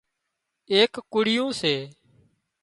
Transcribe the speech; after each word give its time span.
ايڪ 0.73 0.93
ڪُڙيون 1.11 1.49
سي 1.59 1.75